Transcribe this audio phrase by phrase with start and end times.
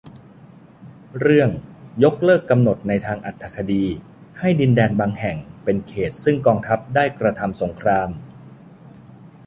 [1.19, 1.49] เรื่อง
[2.03, 3.83] ยกเลิกกำหนดในทางอรรถคดี
[4.39, 8.09] ให้ดินแดนบางแห่งเป็นเขตต์ซึ่งกองทัพได้กระทำสงคราม